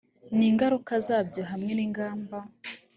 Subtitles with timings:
[0.37, 2.37] n ingaruka zabyo hamwe n ingamba